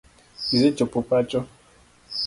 Isechopo 0.53 1.03
pacho? 1.03 1.47